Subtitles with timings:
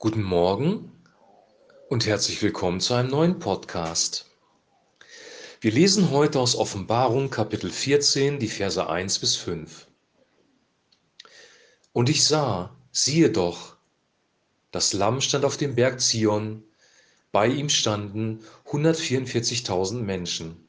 [0.00, 0.92] Guten Morgen
[1.88, 4.26] und herzlich willkommen zu einem neuen Podcast.
[5.60, 9.88] Wir lesen heute aus Offenbarung Kapitel 14, die Verse 1 bis 5.
[11.92, 13.74] Und ich sah, siehe doch,
[14.70, 16.62] das Lamm stand auf dem Berg Zion,
[17.32, 20.68] bei ihm standen 144.000 Menschen.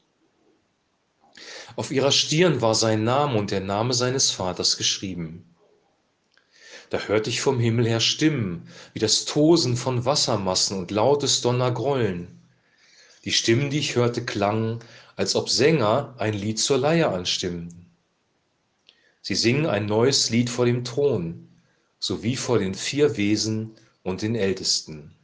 [1.76, 5.49] Auf ihrer Stirn war sein Name und der Name seines Vaters geschrieben.
[6.90, 12.26] Da hörte ich vom Himmel her Stimmen, wie das Tosen von Wassermassen und lautes Donnergrollen.
[13.24, 14.80] Die Stimmen, die ich hörte, klangen,
[15.14, 17.86] als ob Sänger ein Lied zur Leier anstimmten.
[19.22, 21.48] Sie singen ein neues Lied vor dem Thron,
[22.00, 25.14] sowie vor den vier Wesen und den Ältesten.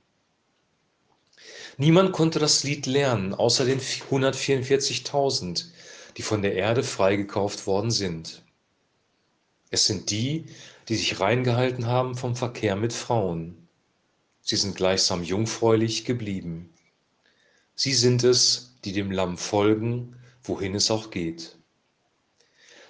[1.78, 5.64] Niemand konnte das Lied lernen, außer den 144.000,
[6.16, 8.42] die von der Erde freigekauft worden sind.
[9.70, 10.46] Es sind die,
[10.88, 13.68] die sich reingehalten haben vom Verkehr mit Frauen.
[14.42, 16.72] Sie sind gleichsam jungfräulich geblieben.
[17.74, 21.56] Sie sind es, die dem Lamm folgen, wohin es auch geht.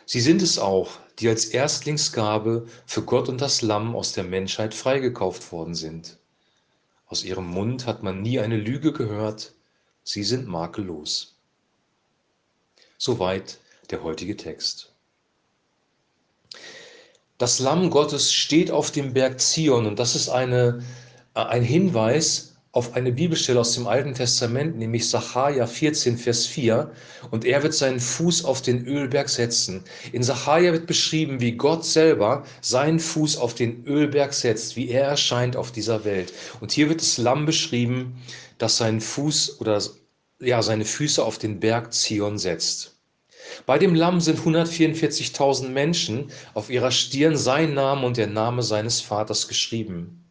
[0.04, 4.74] Sie sind es auch, die als Erstlingsgabe für Gott und das Lamm aus der Menschheit
[4.74, 6.18] freigekauft worden sind.
[7.06, 9.54] Aus ihrem Mund hat man nie eine Lüge gehört,
[10.04, 11.36] sie sind makellos.
[12.98, 13.58] Soweit
[13.90, 14.92] der heutige Text.
[17.38, 20.82] Das Lamm Gottes steht auf dem Berg Zion und das ist eine,
[21.34, 26.90] äh, ein Hinweis auf eine Bibelstelle aus dem Alten Testament, nämlich Sacharja 14, Vers 4.
[27.30, 29.82] Und er wird seinen Fuß auf den Ölberg setzen.
[30.12, 35.04] In Sacharja wird beschrieben, wie Gott selber seinen Fuß auf den Ölberg setzt, wie er
[35.04, 36.34] erscheint auf dieser Welt.
[36.60, 38.22] Und hier wird das Lamm beschrieben,
[38.58, 39.80] das seinen Fuß oder
[40.40, 42.95] ja, seine Füße auf den Berg Zion setzt.
[43.66, 49.00] Bei dem Lamm sind 144.000 Menschen, auf ihrer Stirn sein Name und der Name seines
[49.00, 50.22] Vaters geschrieben.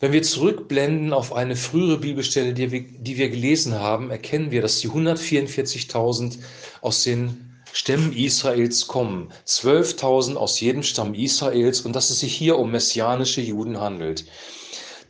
[0.00, 4.60] Wenn wir zurückblenden auf eine frühere Bibelstelle, die wir, die wir gelesen haben, erkennen wir,
[4.60, 6.38] dass die 144.000
[6.80, 9.32] aus den Stämmen Israels kommen.
[9.46, 14.24] 12.000 aus jedem Stamm Israels und dass es sich hier um messianische Juden handelt.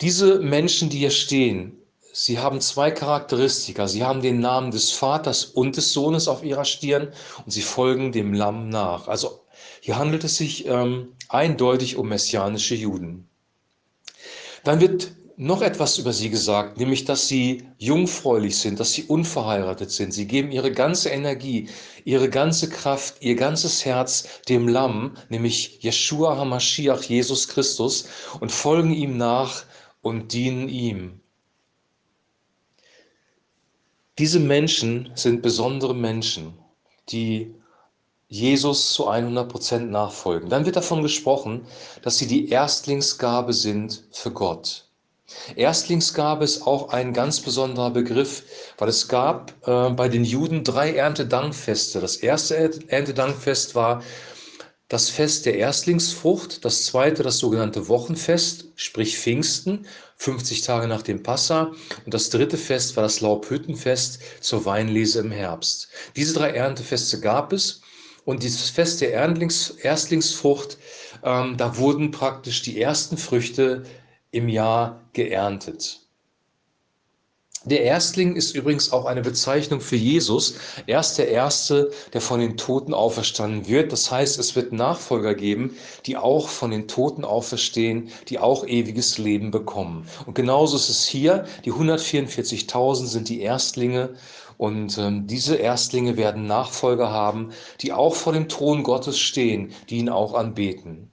[0.00, 1.81] Diese Menschen, die hier stehen,
[2.14, 3.88] Sie haben zwei Charakteristika.
[3.88, 7.08] Sie haben den Namen des Vaters und des Sohnes auf ihrer Stirn
[7.44, 9.08] und sie folgen dem Lamm nach.
[9.08, 9.40] Also
[9.80, 13.28] hier handelt es sich ähm, eindeutig um messianische Juden.
[14.62, 19.90] Dann wird noch etwas über sie gesagt, nämlich dass sie jungfräulich sind, dass sie unverheiratet
[19.90, 20.12] sind.
[20.12, 21.70] Sie geben ihre ganze Energie,
[22.04, 28.04] ihre ganze Kraft, ihr ganzes Herz dem Lamm, nämlich Yeshua HaMashiach, Jesus Christus,
[28.38, 29.64] und folgen ihm nach
[30.02, 31.21] und dienen ihm.
[34.18, 36.52] Diese Menschen sind besondere Menschen,
[37.08, 37.54] die
[38.28, 40.50] Jesus zu 100 Prozent nachfolgen.
[40.50, 41.66] Dann wird davon gesprochen,
[42.02, 44.86] dass sie die Erstlingsgabe sind für Gott.
[45.56, 48.44] Erstlingsgabe ist auch ein ganz besonderer Begriff,
[48.76, 52.00] weil es gab äh, bei den Juden drei Erntedankfeste.
[52.00, 54.02] Das erste Erntedankfest war
[54.92, 59.86] das Fest der Erstlingsfrucht, das zweite das sogenannte Wochenfest, sprich Pfingsten,
[60.19, 61.72] 50 Tage nach dem Passa
[62.04, 65.88] und das dritte Fest war das Laubhüttenfest zur Weinlese im Herbst.
[66.14, 67.81] Diese drei Erntefeste gab es
[68.26, 70.76] und dieses Fest der Erstlingsfrucht,
[71.25, 73.84] ähm, da wurden praktisch die ersten Früchte
[74.31, 76.01] im Jahr geerntet.
[77.64, 80.54] Der Erstling ist übrigens auch eine Bezeichnung für Jesus.
[80.88, 83.92] Er ist der Erste, der von den Toten auferstanden wird.
[83.92, 89.16] Das heißt, es wird Nachfolger geben, die auch von den Toten auferstehen, die auch ewiges
[89.18, 90.08] Leben bekommen.
[90.26, 91.44] Und genauso ist es hier.
[91.64, 94.14] Die 144.000 sind die Erstlinge.
[94.58, 99.98] Und ähm, diese Erstlinge werden Nachfolger haben, die auch vor dem Thron Gottes stehen, die
[99.98, 101.11] ihn auch anbeten.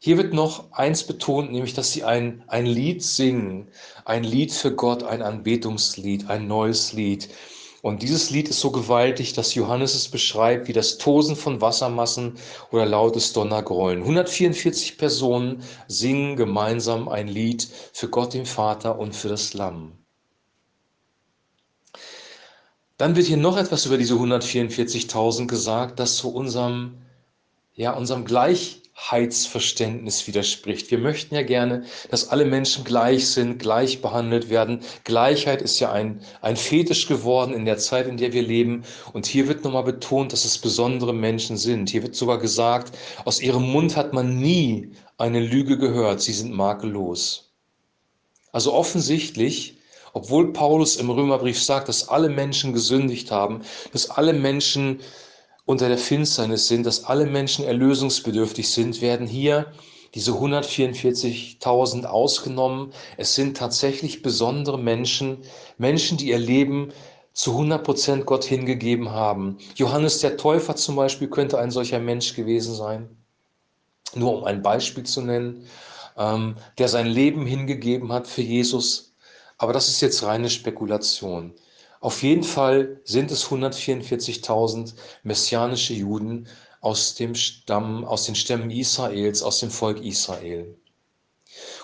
[0.00, 3.68] Hier wird noch eins betont, nämlich, dass sie ein, ein Lied singen,
[4.04, 7.28] ein Lied für Gott, ein Anbetungslied, ein neues Lied.
[7.82, 12.34] Und dieses Lied ist so gewaltig, dass Johannes es beschreibt wie das Tosen von Wassermassen
[12.70, 14.02] oder lautes Donnergrollen.
[14.02, 19.92] 144 Personen singen gemeinsam ein Lied für Gott den Vater und für das Lamm.
[22.98, 26.98] Dann wird hier noch etwas über diese 144.000 gesagt, das zu unserem,
[27.74, 30.90] ja, unserem Gleich Heitsverständnis widerspricht.
[30.90, 34.80] Wir möchten ja gerne, dass alle Menschen gleich sind, gleich behandelt werden.
[35.04, 38.84] Gleichheit ist ja ein, ein Fetisch geworden in der Zeit, in der wir leben.
[39.12, 41.90] Und hier wird nochmal betont, dass es besondere Menschen sind.
[41.90, 46.20] Hier wird sogar gesagt, aus ihrem Mund hat man nie eine Lüge gehört.
[46.20, 47.52] Sie sind makellos.
[48.52, 49.78] Also offensichtlich
[50.14, 53.60] obwohl Paulus im Römerbrief sagt, dass alle Menschen gesündigt haben,
[53.92, 55.00] dass alle Menschen
[55.68, 59.70] unter der Finsternis sind, dass alle Menschen erlösungsbedürftig sind, werden hier
[60.14, 62.94] diese 144.000 ausgenommen.
[63.18, 65.42] Es sind tatsächlich besondere Menschen,
[65.76, 66.94] Menschen, die ihr Leben
[67.34, 69.58] zu 100 Prozent Gott hingegeben haben.
[69.74, 73.14] Johannes der Täufer zum Beispiel könnte ein solcher Mensch gewesen sein.
[74.14, 75.66] Nur um ein Beispiel zu nennen,
[76.16, 79.12] ähm, der sein Leben hingegeben hat für Jesus.
[79.58, 81.52] Aber das ist jetzt reine Spekulation.
[82.00, 86.46] Auf jeden Fall sind es 144.000 messianische Juden
[86.80, 90.76] aus dem Stamm, aus den Stämmen Israels, aus dem Volk Israel.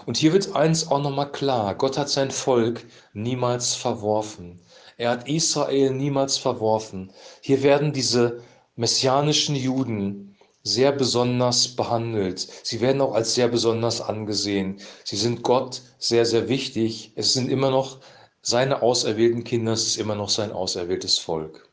[0.06, 1.74] Und hier wird eins auch nochmal klar.
[1.74, 4.60] Gott hat sein Volk niemals verworfen.
[4.96, 7.12] Er hat Israel niemals verworfen.
[7.40, 8.42] Hier werden diese
[8.76, 12.46] messianischen Juden sehr besonders behandelt.
[12.62, 14.80] Sie werden auch als sehr besonders angesehen.
[15.04, 17.12] Sie sind Gott sehr, sehr wichtig.
[17.16, 17.98] Es sind immer noch
[18.44, 21.66] seine auserwählten Kinder, es ist immer noch sein auserwähltes Volk.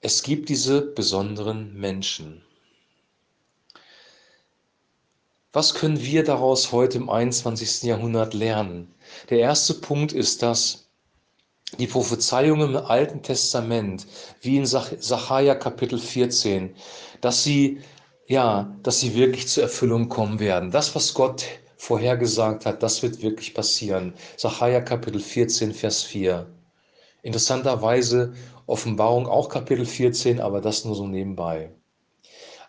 [0.00, 2.42] Es gibt diese besonderen Menschen.
[5.52, 7.82] Was können wir daraus heute im 21.
[7.82, 8.94] Jahrhundert lernen?
[9.28, 10.88] Der erste Punkt ist, dass
[11.78, 14.06] die Prophezeiungen im Alten Testament,
[14.40, 16.74] wie in Sacharja Kapitel 14,
[17.20, 17.82] dass sie,
[18.26, 20.70] ja, dass sie wirklich zur Erfüllung kommen werden.
[20.70, 21.44] Das, was Gott
[21.76, 24.14] vorhergesagt hat, das wird wirklich passieren.
[24.36, 26.46] Sacharja Kapitel 14, Vers 4.
[27.22, 28.34] Interessanterweise
[28.66, 31.70] Offenbarung auch Kapitel 14, aber das nur so nebenbei.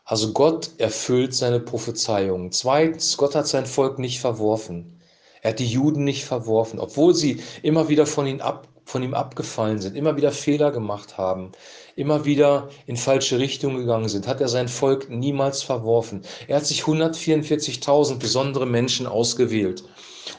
[0.06, 2.52] Also Gott erfüllt seine Prophezeiungen.
[2.52, 5.02] Zweitens, Gott hat sein Volk nicht verworfen.
[5.42, 9.14] Er hat die Juden nicht verworfen, obwohl sie immer wieder von ihm, ab, von ihm
[9.14, 11.52] abgefallen sind, immer wieder Fehler gemacht haben,
[11.98, 16.22] immer wieder in falsche Richtungen gegangen sind, hat er sein Volk niemals verworfen.
[16.48, 19.82] Er hat sich 144.000 besondere Menschen ausgewählt.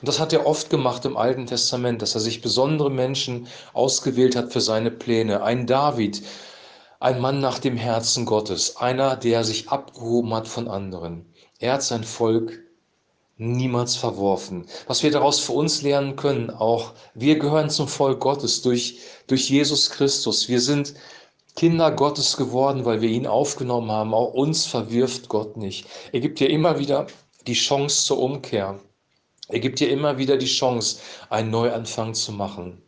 [0.00, 4.34] Und das hat er oft gemacht im Alten Testament, dass er sich besondere Menschen ausgewählt
[4.34, 5.42] hat für seine Pläne.
[5.42, 6.22] Ein David,
[7.00, 11.26] ein Mann nach dem Herzen Gottes, einer, der sich abgehoben hat von anderen.
[11.58, 12.58] Er hat sein Volk
[13.38, 14.66] niemals verworfen.
[14.86, 18.98] Was wir daraus für uns lernen können, auch wir gehören zum Volk Gottes durch,
[19.28, 20.48] durch Jesus Christus.
[20.48, 20.94] Wir sind
[21.56, 24.12] Kinder Gottes geworden, weil wir ihn aufgenommen haben.
[24.12, 25.86] Auch uns verwirft Gott nicht.
[26.12, 27.06] Er gibt dir immer wieder
[27.46, 28.78] die Chance zur Umkehr.
[29.48, 30.98] Er gibt dir immer wieder die Chance,
[31.30, 32.82] einen Neuanfang zu machen.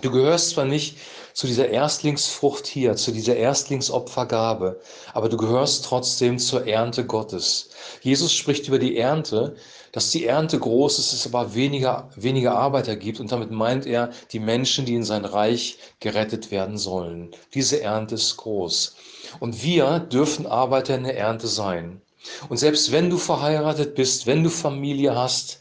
[0.00, 0.96] Du gehörst zwar nicht
[1.34, 4.80] zu dieser Erstlingsfrucht hier, zu dieser Erstlingsopfergabe,
[5.12, 7.70] aber du gehörst trotzdem zur Ernte Gottes.
[8.00, 9.54] Jesus spricht über die Ernte,
[9.92, 14.10] dass die Ernte groß ist, es aber weniger, weniger Arbeiter gibt und damit meint er
[14.32, 17.30] die Menschen, die in sein Reich gerettet werden sollen.
[17.52, 18.96] Diese Ernte ist groß.
[19.40, 22.00] Und wir dürfen Arbeiter in der Ernte sein.
[22.48, 25.60] Und selbst wenn du verheiratet bist, wenn du Familie hast,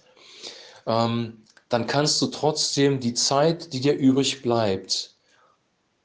[0.88, 1.41] ähm,
[1.72, 5.16] dann kannst du trotzdem die Zeit, die dir übrig bleibt,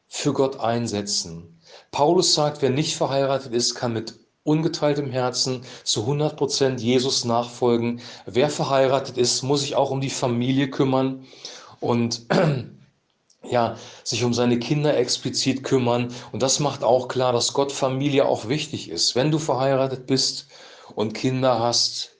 [0.07, 1.59] für Gott einsetzen.
[1.91, 4.15] Paulus sagt, wer nicht verheiratet ist, kann mit
[4.45, 8.01] ungeteiltem Herzen zu 100 Prozent Jesus nachfolgen.
[8.27, 11.27] Wer verheiratet ist, muss sich auch um die Familie kümmern
[11.81, 12.27] und
[13.43, 16.15] ja, sich um seine Kinder explizit kümmern.
[16.31, 19.17] Und das macht auch klar, dass Gott Familie auch wichtig ist.
[19.17, 20.47] Wenn du verheiratet bist
[20.95, 22.16] und Kinder hast,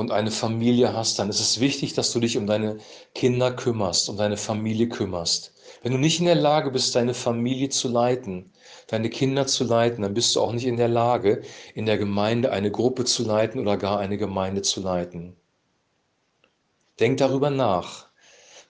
[0.00, 2.78] und eine Familie hast, dann ist es wichtig, dass du dich um deine
[3.14, 5.54] Kinder kümmerst, um deine Familie kümmerst.
[5.82, 8.52] Wenn du nicht in der Lage bist, deine Familie zu leiten,
[8.88, 11.42] deine Kinder zu leiten, dann bist du auch nicht in der Lage,
[11.74, 15.36] in der Gemeinde eine Gruppe zu leiten oder gar eine Gemeinde zu leiten.
[16.98, 18.09] Denk darüber nach.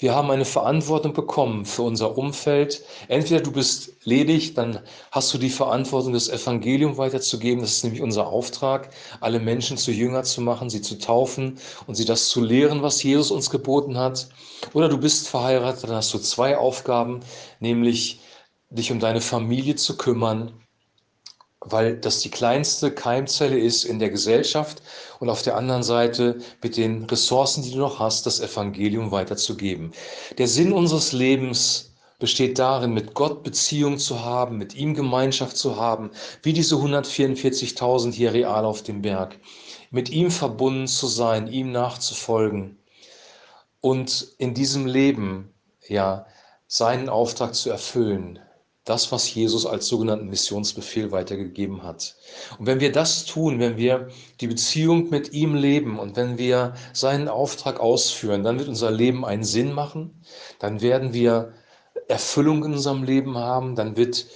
[0.01, 2.83] Wir haben eine Verantwortung bekommen für unser Umfeld.
[3.09, 4.81] Entweder du bist ledig, dann
[5.13, 7.61] hast du die Verantwortung, das Evangelium weiterzugeben.
[7.61, 11.97] Das ist nämlich unser Auftrag, alle Menschen zu Jünger zu machen, sie zu taufen und
[11.97, 14.31] sie das zu lehren, was Jesus uns geboten hat.
[14.73, 17.21] Oder du bist verheiratet, dann hast du zwei Aufgaben,
[17.59, 18.21] nämlich
[18.71, 20.53] dich um deine Familie zu kümmern
[21.61, 24.83] weil das die kleinste Keimzelle ist in der Gesellschaft
[25.19, 29.93] und auf der anderen Seite mit den Ressourcen, die du noch hast, das Evangelium weiterzugeben.
[30.39, 35.77] Der Sinn unseres Lebens besteht darin, mit Gott Beziehung zu haben, mit ihm Gemeinschaft zu
[35.77, 36.11] haben,
[36.43, 39.39] wie diese 144.000 hier real auf dem Berg,
[39.91, 42.79] mit ihm verbunden zu sein, ihm nachzufolgen
[43.81, 45.53] und in diesem Leben
[45.89, 46.27] ja
[46.67, 48.39] seinen Auftrag zu erfüllen,
[48.85, 52.17] das, was Jesus als sogenannten Missionsbefehl weitergegeben hat.
[52.59, 54.09] Und wenn wir das tun, wenn wir
[54.41, 59.25] die Beziehung mit ihm leben und wenn wir seinen Auftrag ausführen, dann wird unser Leben
[59.25, 60.25] einen Sinn machen,
[60.59, 61.53] dann werden wir
[62.09, 64.27] Erfüllung in unserem Leben haben, dann wird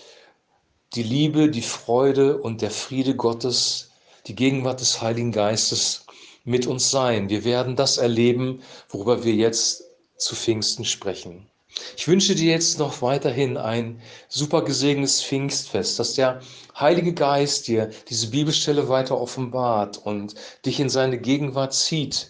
[0.94, 3.90] die Liebe, die Freude und der Friede Gottes,
[4.26, 6.06] die Gegenwart des Heiligen Geistes
[6.44, 7.30] mit uns sein.
[7.30, 9.84] Wir werden das erleben, worüber wir jetzt
[10.16, 11.48] zu Pfingsten sprechen.
[11.96, 16.40] Ich wünsche dir jetzt noch weiterhin ein super gesegnetes Pfingstfest, dass der
[16.78, 20.34] Heilige Geist dir diese Bibelstelle weiter offenbart und
[20.66, 22.28] dich in seine Gegenwart zieht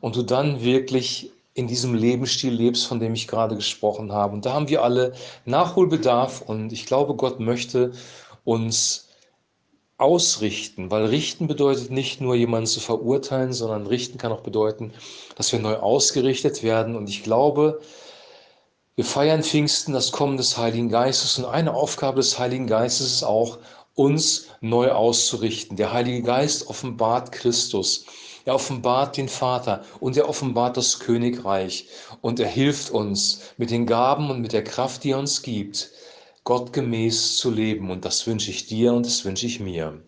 [0.00, 4.34] und du dann wirklich in diesem Lebensstil lebst, von dem ich gerade gesprochen habe.
[4.34, 5.14] Und da haben wir alle
[5.46, 7.92] Nachholbedarf und ich glaube, Gott möchte
[8.44, 9.08] uns
[9.98, 14.92] ausrichten, weil richten bedeutet nicht nur jemanden zu verurteilen, sondern richten kann auch bedeuten,
[15.36, 16.96] dass wir neu ausgerichtet werden.
[16.96, 17.80] Und ich glaube,
[18.96, 23.24] wir feiern Pfingsten, das Kommen des Heiligen Geistes und eine Aufgabe des Heiligen Geistes ist
[23.24, 23.58] auch,
[23.94, 25.76] uns neu auszurichten.
[25.76, 28.06] Der Heilige Geist offenbart Christus.
[28.46, 31.88] Er offenbart den Vater und er offenbart das Königreich
[32.22, 35.90] und er hilft uns mit den Gaben und mit der Kraft, die er uns gibt,
[36.44, 37.90] gottgemäß zu leben.
[37.90, 40.00] Und das wünsche ich dir und das wünsche ich mir.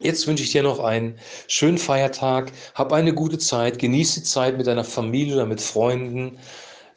[0.00, 2.50] Jetzt wünsche ich dir noch einen schönen Feiertag.
[2.74, 3.78] Hab eine gute Zeit.
[3.78, 6.40] Genieß die Zeit mit deiner Familie oder mit Freunden.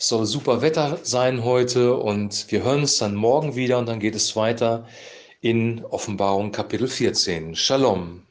[0.02, 4.16] Soll super Wetter sein heute und wir hören uns dann morgen wieder und dann geht
[4.16, 4.88] es weiter
[5.42, 7.54] in Offenbarung Kapitel 14.
[7.54, 8.22] Shalom.